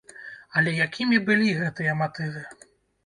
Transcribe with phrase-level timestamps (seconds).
[0.61, 2.47] Але якімі былі гэтыя матывы?